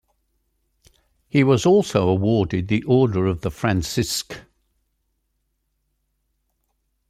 [1.29, 4.35] He was also awarded the Order of the Francisque.